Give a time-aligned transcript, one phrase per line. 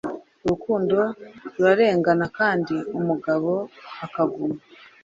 [0.45, 0.97] Urukundo
[1.53, 3.51] rurarengana kandi umugabo
[4.05, 4.57] akaguma